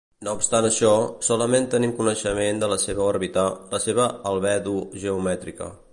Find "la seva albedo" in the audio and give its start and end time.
3.77-4.75